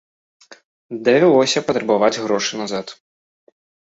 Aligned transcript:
Давялося 1.07 1.63
патрабаваць 1.67 2.09
грошы 2.23 2.53
назад. 2.63 2.87